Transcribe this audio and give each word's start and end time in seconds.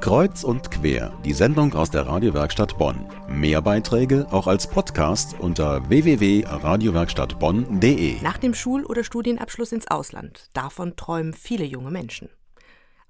Kreuz 0.00 0.44
und 0.44 0.70
quer, 0.70 1.12
die 1.24 1.32
Sendung 1.32 1.74
aus 1.74 1.90
der 1.90 2.06
Radiowerkstatt 2.06 2.78
Bonn. 2.78 3.08
Mehr 3.28 3.60
Beiträge 3.62 4.26
auch 4.30 4.46
als 4.46 4.68
Podcast 4.68 5.34
unter 5.38 5.88
www.radiowerkstattbonn.de. 5.88 8.20
Nach 8.20 8.36
dem 8.38 8.54
Schul- 8.54 8.84
oder 8.84 9.02
Studienabschluss 9.04 9.72
ins 9.72 9.88
Ausland. 9.88 10.50
Davon 10.52 10.96
träumen 10.96 11.32
viele 11.32 11.64
junge 11.64 11.90
Menschen. 11.90 12.28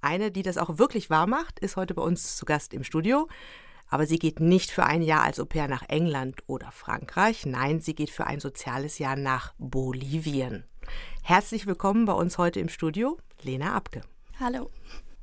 Eine, 0.00 0.30
die 0.30 0.42
das 0.42 0.58
auch 0.58 0.78
wirklich 0.78 1.10
wahr 1.10 1.26
macht, 1.26 1.58
ist 1.58 1.76
heute 1.76 1.94
bei 1.94 2.02
uns 2.02 2.36
zu 2.36 2.44
Gast 2.44 2.72
im 2.74 2.84
Studio. 2.84 3.28
Aber 3.88 4.06
sie 4.06 4.18
geht 4.18 4.40
nicht 4.40 4.70
für 4.70 4.84
ein 4.84 5.02
Jahr 5.02 5.22
als 5.22 5.40
Au 5.40 5.44
pair 5.44 5.68
nach 5.68 5.82
England 5.88 6.42
oder 6.46 6.70
Frankreich. 6.72 7.46
Nein, 7.46 7.80
sie 7.80 7.94
geht 7.94 8.10
für 8.10 8.26
ein 8.26 8.40
soziales 8.40 8.98
Jahr 8.98 9.16
nach 9.16 9.54
Bolivien. 9.58 10.64
Herzlich 11.22 11.66
willkommen 11.66 12.04
bei 12.04 12.12
uns 12.12 12.38
heute 12.38 12.60
im 12.60 12.68
Studio, 12.68 13.18
Lena 13.42 13.74
Abke. 13.74 14.02
Hallo. 14.38 14.70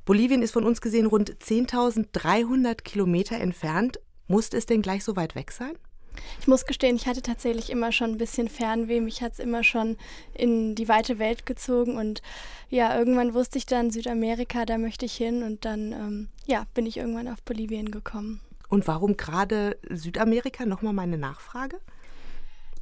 Bolivien 0.04 0.42
ist 0.42 0.52
von 0.52 0.64
uns 0.64 0.80
gesehen 0.80 1.06
rund 1.06 1.32
10.300 1.36 2.82
Kilometer 2.82 3.36
entfernt. 3.36 4.00
Musste 4.26 4.56
es 4.56 4.66
denn 4.66 4.82
gleich 4.82 5.04
so 5.04 5.14
weit 5.14 5.34
weg 5.34 5.52
sein? 5.52 5.76
Ich 6.40 6.48
muss 6.48 6.66
gestehen, 6.66 6.96
ich 6.96 7.06
hatte 7.06 7.22
tatsächlich 7.22 7.70
immer 7.70 7.92
schon 7.92 8.10
ein 8.10 8.18
bisschen 8.18 8.48
Fernweh. 8.48 9.00
Mich 9.00 9.22
hat 9.22 9.34
es 9.34 9.38
immer 9.38 9.62
schon 9.62 9.96
in 10.34 10.74
die 10.74 10.88
weite 10.88 11.18
Welt 11.18 11.46
gezogen. 11.46 11.96
Und 11.96 12.20
ja, 12.68 12.98
irgendwann 12.98 13.34
wusste 13.34 13.58
ich 13.58 13.66
dann 13.66 13.90
Südamerika, 13.90 14.64
da 14.66 14.76
möchte 14.76 15.06
ich 15.06 15.14
hin. 15.14 15.42
Und 15.42 15.64
dann 15.64 15.92
ähm, 15.92 16.28
ja, 16.46 16.66
bin 16.74 16.86
ich 16.86 16.96
irgendwann 16.96 17.28
auf 17.28 17.42
Bolivien 17.42 17.90
gekommen. 17.90 18.40
Und 18.68 18.88
warum 18.88 19.16
gerade 19.16 19.76
Südamerika? 19.88 20.66
Nochmal 20.66 20.94
meine 20.94 21.18
Nachfrage. 21.18 21.78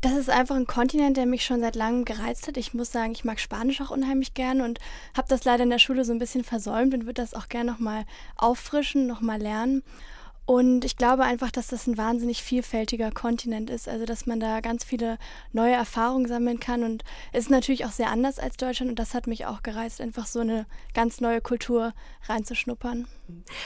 Das 0.01 0.13
ist 0.15 0.31
einfach 0.31 0.57
ein 0.57 0.67
Kontinent, 0.67 1.19
der 1.19 1.27
mich 1.27 1.45
schon 1.45 1.61
seit 1.61 1.77
langem 1.77 2.07
gereizt 2.07 2.49
hat. 2.49 2.57
Ich 2.57 2.73
muss 2.73 2.91
sagen, 2.91 3.13
ich 3.13 3.25
mag 3.25 3.39
Spanisch 3.39 3.83
auch 3.83 3.91
unheimlich 3.91 4.33
gern 4.33 4.63
und 4.63 4.79
habe 5.15 5.29
das 5.29 5.45
leider 5.45 5.65
in 5.65 5.71
der 5.71 5.79
Schule 5.79 6.07
so 6.07 6.13
ein 6.13 6.19
bisschen 6.19 6.43
versäumt 6.43 6.95
und 6.95 7.03
würde 7.05 7.21
das 7.21 7.35
auch 7.35 7.49
gerne 7.49 7.71
nochmal 7.71 8.07
auffrischen, 8.37 9.07
nochmal 9.07 9.39
lernen. 9.39 9.83
Und 10.47 10.85
ich 10.85 10.97
glaube 10.97 11.23
einfach, 11.23 11.51
dass 11.51 11.69
das 11.69 11.87
ein 11.87 11.97
wahnsinnig 11.97 12.43
vielfältiger 12.43 13.13
Kontinent 13.13 13.71
ist, 13.71 13.89
also 13.89 14.05
dass 14.05 14.27
man 14.27 14.41
da 14.41 14.61
ganz 14.61 14.83
viele 14.83 15.17
neue 15.53 15.75
Erfahrungen 15.75 16.27
sammeln 16.27 16.59
kann. 16.59 16.83
Und 16.83 17.05
es 17.33 17.45
ist 17.45 17.51
natürlich 17.51 17.85
auch 17.85 17.93
sehr 17.93 18.11
anders 18.11 18.39
als 18.39 18.57
Deutschland 18.57 18.91
und 18.91 18.99
das 18.99 19.15
hat 19.15 19.27
mich 19.27 19.47
auch 19.47 19.63
gereizt, 19.63 20.01
einfach 20.01 20.27
so 20.27 20.41
eine 20.41 20.67
ganz 20.93 21.21
neue 21.21 21.41
Kultur 21.41 21.93
reinzuschnuppern. 22.29 23.07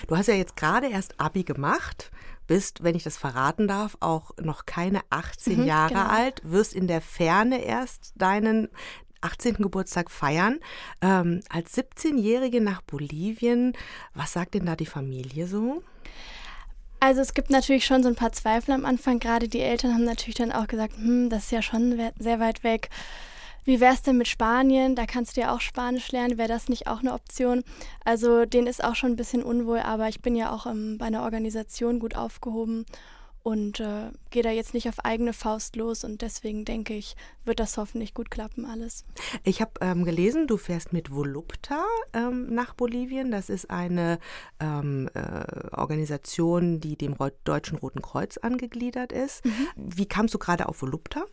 Du 0.07 0.17
hast 0.17 0.27
ja 0.27 0.35
jetzt 0.35 0.57
gerade 0.57 0.89
erst 0.89 1.19
Abi 1.19 1.43
gemacht 1.45 2.11
bist, 2.47 2.83
wenn 2.83 2.95
ich 2.95 3.03
das 3.03 3.17
verraten 3.17 3.67
darf, 3.67 3.97
auch 4.01 4.33
noch 4.41 4.67
keine 4.67 5.01
18 5.09 5.61
mhm, 5.61 5.67
Jahre 5.67 5.95
genau. 5.95 6.07
alt, 6.07 6.43
wirst 6.45 6.75
in 6.75 6.87
der 6.87 7.01
Ferne 7.01 7.65
erst 7.65 8.13
deinen 8.17 8.69
18. 9.23 9.55
Geburtstag 9.55 10.11
feiern. 10.11 10.61
Ähm, 11.01 11.41
als 11.49 11.77
17-Jährige 11.77 12.61
nach 12.61 12.83
Bolivien, 12.83 13.73
was 14.13 14.33
sagt 14.33 14.55
denn 14.55 14.67
da 14.67 14.77
die 14.77 14.87
Familie 14.87 15.47
so? 15.47 15.83
Also 17.05 17.21
es 17.21 17.35
gibt 17.35 17.51
natürlich 17.51 17.85
schon 17.85 18.03
so 18.03 18.09
ein 18.09 18.15
paar 18.15 18.33
Zweifel 18.33 18.73
am 18.73 18.87
Anfang. 18.87 19.19
Gerade 19.19 19.47
die 19.47 19.61
Eltern 19.61 19.93
haben 19.93 20.05
natürlich 20.05 20.37
dann 20.37 20.53
auch 20.53 20.67
gesagt, 20.67 20.97
hm, 20.97 21.29
das 21.29 21.45
ist 21.45 21.51
ja 21.51 21.61
schon 21.61 22.01
sehr 22.19 22.41
weit 22.41 22.65
weg. 22.65 22.89
Wie 23.67 23.79
wäre 23.79 23.93
es 23.93 24.01
denn 24.01 24.17
mit 24.17 24.27
Spanien? 24.27 24.95
Da 24.95 25.05
kannst 25.05 25.37
du 25.37 25.43
ja 25.43 25.55
auch 25.55 25.61
Spanisch 25.61 26.13
lernen. 26.13 26.39
Wäre 26.39 26.49
das 26.49 26.71
nicht 26.71 26.87
auch 26.87 27.01
eine 27.01 27.13
Option? 27.13 27.63
Also 28.07 28.47
denen 28.47 28.67
ist 28.67 28.83
auch 28.83 28.95
schon 28.95 29.13
ein 29.13 29.17
bisschen 29.17 29.43
unwohl, 29.43 29.81
aber 29.81 30.09
ich 30.09 30.23
bin 30.23 30.35
ja 30.35 30.51
auch 30.51 30.65
ähm, 30.65 30.97
bei 30.97 31.05
einer 31.05 31.25
Organisation 31.25 31.99
gut 31.99 32.17
aufgehoben 32.17 32.87
und 33.45 33.79
äh, 33.79 34.11
gehe 34.31 34.43
da 34.43 34.51
jetzt 34.51 34.73
nicht 34.73 34.89
auf 34.89 35.05
eigene 35.05 35.35
Faust 35.35 35.77
los 35.77 36.03
und 36.03 36.23
deswegen 36.23 36.65
denke 36.65 36.95
ich, 36.95 37.15
wird 37.45 37.61
das 37.61 37.77
hoffentlich 37.77 38.15
gut 38.15 38.31
klappen 38.31 38.65
alles. 38.65 39.05
Ich 39.45 39.61
habe 39.61 39.73
ähm, 39.83 40.05
gelesen, 40.05 40.47
du 40.47 40.57
fährst 40.57 40.95
mit 40.95 41.13
Volupta 41.13 41.85
ähm, 42.15 42.53
nach 42.55 42.73
Bolivien. 42.73 43.31
Das 43.31 43.51
ist 43.51 43.69
eine 43.71 44.19
ähm, 44.61 45.11
äh, 45.13 45.69
Organisation, 45.77 46.81
die 46.81 46.97
dem 46.97 47.17
Deutschen 47.45 47.77
Roten 47.77 48.01
Kreuz 48.01 48.39
angegliedert 48.39 49.13
ist. 49.13 49.45
Mhm. 49.45 49.69
Wie 49.77 50.07
kamst 50.07 50.33
du 50.33 50.39
gerade 50.39 50.67
auf 50.67 50.81
Volupta? 50.81 51.27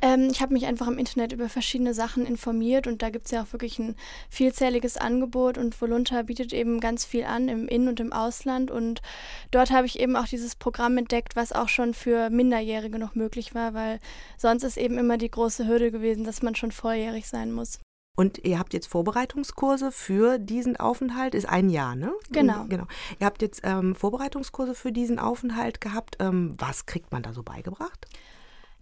Ähm, 0.00 0.28
ich 0.30 0.40
habe 0.40 0.52
mich 0.52 0.66
einfach 0.66 0.86
im 0.86 0.98
Internet 0.98 1.32
über 1.32 1.48
verschiedene 1.48 1.94
Sachen 1.94 2.26
informiert 2.26 2.86
und 2.86 3.02
da 3.02 3.10
gibt 3.10 3.26
es 3.26 3.32
ja 3.32 3.42
auch 3.42 3.52
wirklich 3.52 3.78
ein 3.78 3.96
vielzähliges 4.30 4.96
Angebot 4.96 5.58
und 5.58 5.80
Volunta 5.80 6.22
bietet 6.22 6.52
eben 6.52 6.80
ganz 6.80 7.04
viel 7.04 7.24
an 7.24 7.48
im 7.48 7.68
In- 7.68 7.88
und 7.88 8.00
im 8.00 8.12
Ausland 8.12 8.70
und 8.70 9.02
dort 9.50 9.70
habe 9.70 9.86
ich 9.86 9.98
eben 9.98 10.16
auch 10.16 10.26
dieses 10.26 10.54
Programm 10.54 10.98
entdeckt, 10.98 11.36
was 11.36 11.52
auch 11.52 11.68
schon 11.68 11.94
für 11.94 12.30
Minderjährige 12.30 12.98
noch 12.98 13.14
möglich 13.14 13.54
war, 13.54 13.74
weil 13.74 14.00
sonst 14.36 14.62
ist 14.62 14.76
eben 14.76 14.98
immer 14.98 15.18
die 15.18 15.30
große 15.30 15.66
Hürde 15.66 15.90
gewesen, 15.90 16.24
dass 16.24 16.42
man 16.42 16.54
schon 16.54 16.72
volljährig 16.72 17.26
sein 17.28 17.52
muss. 17.52 17.80
Und 18.18 18.44
ihr 18.44 18.58
habt 18.58 18.74
jetzt 18.74 18.88
Vorbereitungskurse 18.88 19.92
für 19.92 20.40
diesen 20.40 20.76
Aufenthalt, 20.76 21.36
ist 21.36 21.48
ein 21.48 21.70
Jahr, 21.70 21.94
ne? 21.94 22.12
Genau. 22.30 22.64
genau. 22.68 22.86
Ihr 23.20 23.26
habt 23.26 23.42
jetzt 23.42 23.60
ähm, 23.62 23.94
Vorbereitungskurse 23.94 24.74
für 24.74 24.90
diesen 24.90 25.20
Aufenthalt 25.20 25.80
gehabt. 25.80 26.16
Ähm, 26.18 26.56
was 26.58 26.86
kriegt 26.86 27.12
man 27.12 27.22
da 27.22 27.32
so 27.32 27.44
beigebracht? 27.44 28.08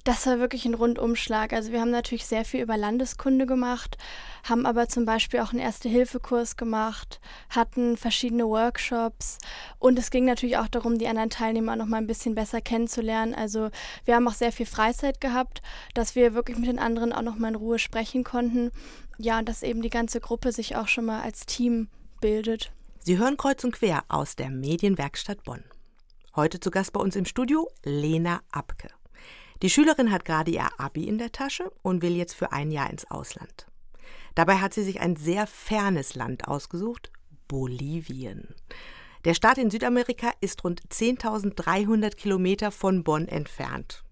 Das 0.06 0.24
war 0.24 0.38
wirklich 0.38 0.64
ein 0.66 0.74
Rundumschlag. 0.74 1.52
Also 1.52 1.72
wir 1.72 1.80
haben 1.80 1.90
natürlich 1.90 2.26
sehr 2.26 2.44
viel 2.44 2.62
über 2.62 2.76
Landeskunde 2.76 3.44
gemacht, 3.44 3.98
haben 4.44 4.64
aber 4.64 4.88
zum 4.88 5.04
Beispiel 5.04 5.40
auch 5.40 5.50
einen 5.50 5.58
Erste-Hilfe-Kurs 5.58 6.56
gemacht, 6.56 7.20
hatten 7.50 7.96
verschiedene 7.96 8.46
Workshops 8.46 9.38
und 9.80 9.98
es 9.98 10.10
ging 10.10 10.24
natürlich 10.24 10.58
auch 10.58 10.68
darum, 10.68 10.98
die 10.98 11.08
anderen 11.08 11.30
Teilnehmer 11.30 11.74
noch 11.74 11.86
mal 11.86 11.96
ein 11.96 12.06
bisschen 12.06 12.36
besser 12.36 12.60
kennenzulernen. 12.60 13.34
Also 13.34 13.70
wir 14.04 14.14
haben 14.14 14.28
auch 14.28 14.34
sehr 14.34 14.52
viel 14.52 14.64
Freizeit 14.64 15.20
gehabt, 15.20 15.60
dass 15.94 16.14
wir 16.14 16.34
wirklich 16.34 16.56
mit 16.56 16.68
den 16.68 16.78
anderen 16.78 17.12
auch 17.12 17.22
noch 17.22 17.36
mal 17.36 17.48
in 17.48 17.56
Ruhe 17.56 17.80
sprechen 17.80 18.22
konnten. 18.22 18.70
Ja, 19.18 19.40
und 19.40 19.48
dass 19.48 19.64
eben 19.64 19.82
die 19.82 19.90
ganze 19.90 20.20
Gruppe 20.20 20.52
sich 20.52 20.76
auch 20.76 20.86
schon 20.86 21.06
mal 21.06 21.22
als 21.22 21.46
Team 21.46 21.88
bildet. 22.20 22.70
Sie 23.00 23.18
hören 23.18 23.36
kreuz 23.36 23.64
und 23.64 23.72
quer 23.72 24.04
aus 24.06 24.36
der 24.36 24.50
Medienwerkstatt 24.50 25.42
Bonn. 25.42 25.64
Heute 26.36 26.60
zu 26.60 26.70
Gast 26.70 26.92
bei 26.92 27.00
uns 27.00 27.16
im 27.16 27.24
Studio 27.24 27.68
Lena 27.82 28.42
Abke. 28.52 28.86
Die 29.62 29.70
Schülerin 29.70 30.12
hat 30.12 30.24
gerade 30.24 30.50
ihr 30.50 30.68
Abi 30.78 31.04
in 31.04 31.18
der 31.18 31.32
Tasche 31.32 31.70
und 31.82 32.02
will 32.02 32.16
jetzt 32.16 32.34
für 32.34 32.52
ein 32.52 32.70
Jahr 32.70 32.90
ins 32.90 33.10
Ausland. 33.10 33.66
Dabei 34.34 34.58
hat 34.58 34.74
sie 34.74 34.82
sich 34.82 35.00
ein 35.00 35.16
sehr 35.16 35.46
fernes 35.46 36.14
Land 36.14 36.46
ausgesucht, 36.46 37.10
Bolivien. 37.48 38.54
Der 39.24 39.34
Staat 39.34 39.58
in 39.58 39.70
Südamerika 39.70 40.30
ist 40.40 40.62
rund 40.62 40.82
10.300 40.88 42.16
Kilometer 42.16 42.70
von 42.70 43.02
Bonn 43.02 43.26
entfernt. 43.28 44.04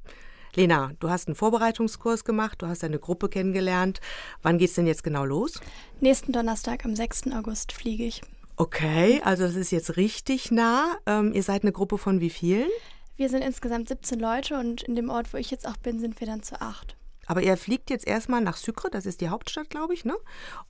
Lena, 0.57 0.93
du 1.01 1.11
hast 1.11 1.29
einen 1.29 1.35
Vorbereitungskurs 1.35 2.25
gemacht, 2.25 2.63
du 2.63 2.67
hast 2.67 2.85
eine 2.85 2.99
Gruppe 2.99 3.29
kennengelernt. 3.29 4.01
Wann 4.43 4.59
geht 4.59 4.71
es 4.71 4.75
denn 4.75 4.87
jetzt 4.87 5.05
genau 5.05 5.25
los? 5.25 5.61
Nächsten 6.01 6.33
Donnerstag, 6.33 6.85
am 6.85 6.97
6. 6.97 7.33
August, 7.33 7.73
fliege 7.73 8.05
ich. 8.05 8.23
Okay, 8.57 9.21
also 9.25 9.43
das 9.45 9.57
ist 9.57 9.73
jetzt 9.73 9.97
richtig 9.97 10.53
nah. 10.53 10.97
Ähm, 11.07 11.33
ihr 11.33 11.43
seid 11.43 11.63
eine 11.63 11.73
Gruppe 11.73 11.99
von 11.99 12.21
wie 12.21 12.31
vielen? 12.31 12.69
Wir 13.17 13.29
sind 13.29 13.43
insgesamt 13.43 13.89
17 13.89 14.19
Leute 14.19 14.59
und 14.59 14.83
in 14.83 14.97
dem 14.97 15.09
Ort, 15.09 15.33
wo 15.33 15.37
ich 15.37 15.51
jetzt 15.53 15.69
auch 15.69 15.77
bin, 15.77 16.01
sind 16.01 16.19
wir 16.19 16.27
dann 16.27 16.43
zu 16.43 16.61
acht. 16.61 16.97
Aber 17.27 17.43
ihr 17.43 17.57
fliegt 17.57 17.89
jetzt 17.89 18.07
erstmal 18.07 18.41
nach 18.41 18.57
Sucre, 18.57 18.91
das 18.91 19.07
ist 19.07 19.21
die 19.21 19.29
Hauptstadt, 19.29 19.71
glaube 19.71 19.95
ich, 19.95 20.05
ne? 20.05 20.15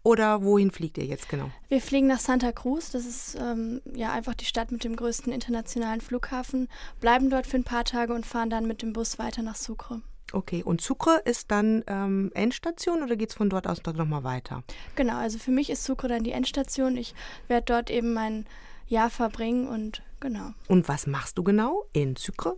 Oder 0.03 0.45
wohin 0.45 0.71
fliegt 0.71 0.99
ihr 0.99 1.07
jetzt 1.07 1.29
genau? 1.29 1.51
Wir 1.69 1.81
fliegen 1.81 2.07
nach 2.07 2.21
Santa 2.21 2.53
Cruz, 2.53 2.91
das 2.91 3.07
ist 3.07 3.37
ähm, 3.41 3.81
ja 3.95 4.13
einfach 4.13 4.35
die 4.35 4.45
Stadt 4.45 4.71
mit 4.71 4.85
dem 4.85 4.95
größten 4.95 5.33
internationalen 5.33 6.03
Flughafen, 6.03 6.69
bleiben 7.01 7.31
dort 7.31 7.47
für 7.47 7.57
ein 7.57 7.65
paar 7.65 7.85
Tage 7.85 8.13
und 8.13 8.27
fahren 8.27 8.51
dann 8.51 8.67
mit 8.67 8.83
dem 8.83 8.93
Bus 8.93 9.19
weiter 9.19 9.43
nach 9.43 9.57
Sucre. 9.57 10.03
Okay, 10.33 10.63
und 10.63 10.81
Sucre 10.81 11.23
ist 11.25 11.51
dann 11.51 11.83
ähm, 11.87 12.31
Endstation 12.35 13.03
oder 13.03 13.17
geht 13.17 13.31
es 13.31 13.35
von 13.37 13.49
dort 13.49 13.67
aus 13.67 13.81
dort 13.83 13.97
nochmal 13.97 14.23
weiter? 14.23 14.63
Genau, 14.97 15.17
also 15.17 15.39
für 15.39 15.51
mich 15.51 15.71
ist 15.71 15.83
Sucre 15.83 16.09
dann 16.09 16.25
die 16.25 16.33
Endstation. 16.33 16.97
Ich 16.97 17.15
werde 17.49 17.65
dort 17.67 17.91
eben 17.91 18.13
mein 18.13 18.47
Jahr 18.87 19.11
verbringen 19.11 19.67
und 19.67 20.03
genau. 20.25 20.53
Und 20.69 20.89
was 20.89 21.07
machst 21.07 21.39
du 21.39 21.45
genau 21.45 21.85
in 21.93 22.17
Sucre? 22.17 22.57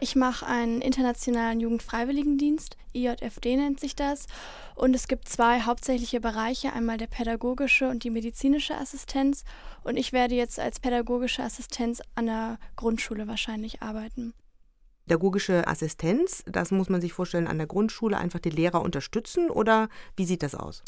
Ich 0.00 0.16
mache 0.16 0.46
einen 0.46 0.80
internationalen 0.80 1.60
Jugendfreiwilligendienst, 1.60 2.76
IJFD 2.94 3.56
nennt 3.56 3.78
sich 3.78 3.94
das. 3.94 4.26
Und 4.74 4.94
es 4.94 5.06
gibt 5.06 5.28
zwei 5.28 5.60
hauptsächliche 5.60 6.20
Bereiche, 6.20 6.72
einmal 6.72 6.96
der 6.96 7.06
pädagogische 7.06 7.88
und 7.88 8.04
die 8.04 8.10
medizinische 8.10 8.76
Assistenz. 8.76 9.44
Und 9.84 9.96
ich 9.96 10.12
werde 10.12 10.34
jetzt 10.34 10.58
als 10.58 10.80
pädagogische 10.80 11.42
Assistenz 11.42 12.02
an 12.14 12.26
der 12.26 12.58
Grundschule 12.76 13.28
wahrscheinlich 13.28 13.82
arbeiten. 13.82 14.34
Pädagogische 15.06 15.68
Assistenz, 15.68 16.42
das 16.46 16.70
muss 16.70 16.88
man 16.88 17.02
sich 17.02 17.12
vorstellen, 17.12 17.46
an 17.46 17.58
der 17.58 17.66
Grundschule 17.66 18.16
einfach 18.16 18.40
die 18.40 18.50
Lehrer 18.50 18.80
unterstützen 18.80 19.50
oder 19.50 19.88
wie 20.16 20.24
sieht 20.24 20.42
das 20.42 20.54
aus? 20.54 20.82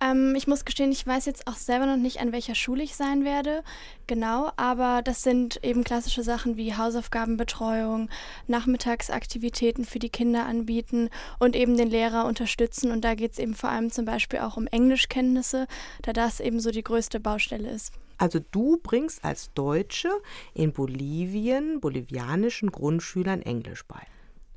Ähm, 0.00 0.34
ich 0.36 0.46
muss 0.46 0.64
gestehen, 0.64 0.92
ich 0.92 1.06
weiß 1.06 1.24
jetzt 1.26 1.46
auch 1.46 1.54
selber 1.54 1.86
noch 1.86 1.96
nicht, 1.96 2.20
an 2.20 2.32
welcher 2.32 2.54
Schule 2.54 2.82
ich 2.82 2.96
sein 2.96 3.24
werde. 3.24 3.62
Genau, 4.06 4.50
aber 4.56 5.02
das 5.02 5.22
sind 5.22 5.62
eben 5.64 5.84
klassische 5.84 6.22
Sachen 6.22 6.56
wie 6.56 6.74
Hausaufgabenbetreuung, 6.74 8.10
Nachmittagsaktivitäten 8.46 9.84
für 9.84 9.98
die 9.98 10.10
Kinder 10.10 10.46
anbieten 10.46 11.08
und 11.38 11.56
eben 11.56 11.76
den 11.76 11.88
Lehrer 11.88 12.26
unterstützen. 12.26 12.90
Und 12.90 13.04
da 13.04 13.14
geht 13.14 13.32
es 13.32 13.38
eben 13.38 13.54
vor 13.54 13.70
allem 13.70 13.90
zum 13.90 14.04
Beispiel 14.04 14.40
auch 14.40 14.56
um 14.56 14.66
Englischkenntnisse, 14.66 15.66
da 16.02 16.12
das 16.12 16.40
eben 16.40 16.60
so 16.60 16.70
die 16.70 16.84
größte 16.84 17.20
Baustelle 17.20 17.70
ist. 17.70 17.92
Also 18.18 18.38
du 18.50 18.78
bringst 18.82 19.24
als 19.24 19.52
Deutsche 19.52 20.10
in 20.54 20.72
Bolivien 20.72 21.80
bolivianischen 21.80 22.70
Grundschülern 22.70 23.42
Englisch 23.42 23.84
bei. 23.86 24.00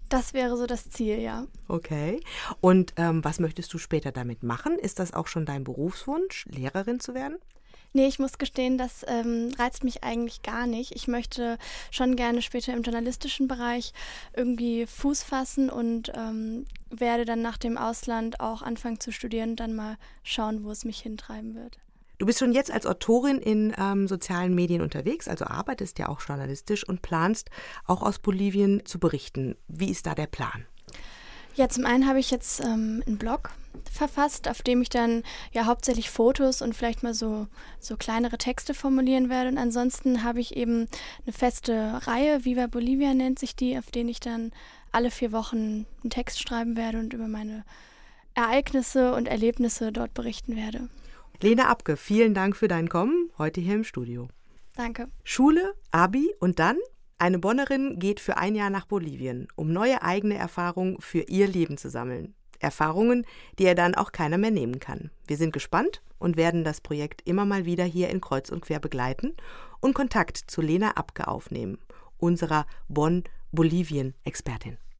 Das 0.09 0.33
wäre 0.33 0.57
so 0.57 0.65
das 0.65 0.89
Ziel, 0.89 1.19
ja. 1.19 1.45
Okay. 1.67 2.19
Und 2.61 2.93
ähm, 2.97 3.23
was 3.23 3.39
möchtest 3.39 3.73
du 3.73 3.77
später 3.77 4.11
damit 4.11 4.43
machen? 4.43 4.77
Ist 4.79 4.99
das 4.99 5.13
auch 5.13 5.27
schon 5.27 5.45
dein 5.45 5.63
Berufswunsch, 5.63 6.45
Lehrerin 6.49 6.99
zu 6.99 7.13
werden? 7.13 7.37
Nee, 7.91 8.07
ich 8.07 8.19
muss 8.19 8.37
gestehen, 8.37 8.77
das 8.77 9.03
ähm, 9.07 9.51
reizt 9.57 9.83
mich 9.83 10.03
eigentlich 10.03 10.43
gar 10.43 10.67
nicht. 10.67 10.95
Ich 10.95 11.07
möchte 11.07 11.57
schon 11.89 12.15
gerne 12.15 12.43
später 12.43 12.73
im 12.73 12.83
journalistischen 12.83 13.47
Bereich 13.47 13.93
irgendwie 14.35 14.85
Fuß 14.85 15.23
fassen 15.23 15.71
und 15.71 16.11
ähm, 16.15 16.65
werde 16.91 17.25
dann 17.25 17.41
nach 17.41 17.57
dem 17.57 17.77
Ausland 17.77 18.39
auch 18.41 18.61
anfangen 18.61 18.99
zu 18.99 19.11
studieren 19.11 19.51
und 19.51 19.59
dann 19.59 19.75
mal 19.75 19.97
schauen, 20.23 20.63
wo 20.63 20.69
es 20.69 20.85
mich 20.85 20.99
hintreiben 20.99 21.55
wird. 21.55 21.79
Du 22.19 22.25
bist 22.25 22.39
schon 22.39 22.51
jetzt 22.51 22.69
als 22.69 22.85
Autorin 22.85 23.37
in 23.37 23.73
ähm, 23.79 24.05
sozialen 24.05 24.53
Medien 24.53 24.81
unterwegs, 24.81 25.29
also 25.29 25.45
arbeitest 25.45 25.99
ja 25.99 26.09
auch 26.09 26.19
journalistisch 26.19 26.87
und 26.87 27.01
planst 27.01 27.49
auch 27.85 28.01
aus 28.01 28.19
Bolivien 28.19 28.85
zu 28.85 28.99
berichten. 28.99 29.55
Wie 29.69 29.89
ist 29.89 30.05
da 30.05 30.15
der 30.15 30.27
Plan? 30.27 30.65
Ja, 31.55 31.69
zum 31.69 31.85
einen 31.85 32.07
habe 32.07 32.19
ich 32.19 32.29
jetzt 32.29 32.59
ähm, 32.59 33.01
einen 33.07 33.17
Blog 33.17 33.51
verfasst, 33.89 34.49
auf 34.49 34.61
dem 34.61 34.81
ich 34.81 34.89
dann 34.89 35.23
ja 35.53 35.65
hauptsächlich 35.65 36.09
Fotos 36.09 36.61
und 36.61 36.75
vielleicht 36.75 37.03
mal 37.03 37.13
so, 37.13 37.47
so 37.79 37.95
kleinere 37.95 38.37
Texte 38.37 38.73
formulieren 38.73 39.29
werde. 39.29 39.49
Und 39.49 39.57
ansonsten 39.57 40.21
habe 40.21 40.41
ich 40.41 40.57
eben 40.57 40.89
eine 41.25 41.33
feste 41.33 42.01
Reihe, 42.05 42.43
Viva 42.43 42.67
Bolivia 42.67 43.13
nennt 43.13 43.39
sich 43.39 43.55
die, 43.55 43.77
auf 43.77 43.91
denen 43.91 44.09
ich 44.09 44.19
dann 44.19 44.51
alle 44.91 45.09
vier 45.09 45.31
Wochen 45.31 45.85
einen 46.03 46.09
Text 46.09 46.41
schreiben 46.41 46.75
werde 46.75 46.99
und 46.99 47.13
über 47.13 47.29
meine 47.29 47.63
Ereignisse 48.33 49.13
und 49.13 49.29
Erlebnisse 49.29 49.93
dort 49.93 50.13
berichten 50.13 50.57
werde. 50.57 50.89
Lena 51.41 51.69
Abke, 51.69 51.95
vielen 51.95 52.33
Dank 52.33 52.57
für 52.57 52.67
dein 52.67 52.89
Kommen 52.89 53.31
heute 53.37 53.61
hier 53.61 53.75
im 53.75 53.85
Studio. 53.85 54.27
Danke. 54.75 55.07
Schule, 55.23 55.73
Abi 55.89 56.33
und 56.41 56.59
dann 56.59 56.77
eine 57.17 57.39
Bonnerin 57.39 57.97
geht 57.97 58.19
für 58.19 58.35
ein 58.35 58.55
Jahr 58.55 58.69
nach 58.69 58.85
Bolivien, 58.85 59.47
um 59.55 59.71
neue 59.71 60.01
eigene 60.01 60.35
Erfahrungen 60.35 60.97
für 60.99 61.21
ihr 61.21 61.47
Leben 61.47 61.77
zu 61.77 61.89
sammeln. 61.89 62.33
Erfahrungen, 62.59 63.25
die 63.57 63.63
er 63.63 63.75
dann 63.75 63.95
auch 63.95 64.11
keiner 64.11 64.37
mehr 64.37 64.51
nehmen 64.51 64.81
kann. 64.81 65.11
Wir 65.27 65.37
sind 65.37 65.53
gespannt 65.53 66.01
und 66.17 66.35
werden 66.35 66.65
das 66.65 66.81
Projekt 66.81 67.21
immer 67.25 67.45
mal 67.45 67.65
wieder 67.65 67.85
hier 67.85 68.09
in 68.09 68.19
Kreuz 68.19 68.49
und 68.49 68.59
Quer 68.61 68.81
begleiten 68.81 69.33
und 69.79 69.93
Kontakt 69.93 70.35
zu 70.35 70.61
Lena 70.61 70.97
Abke 70.97 71.29
aufnehmen, 71.29 71.77
unserer 72.17 72.65
Bonn-Bolivien-Expertin. 72.89 74.77